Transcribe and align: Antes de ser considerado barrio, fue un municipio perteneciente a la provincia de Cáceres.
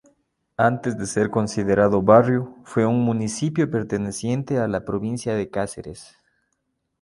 Antes 0.57 0.97
de 0.97 1.05
ser 1.05 1.29
considerado 1.29 2.01
barrio, 2.01 2.55
fue 2.63 2.87
un 2.87 3.03
municipio 3.05 3.69
perteneciente 3.69 4.57
a 4.57 4.67
la 4.67 4.83
provincia 4.83 5.35
de 5.35 5.51
Cáceres. 5.51 6.17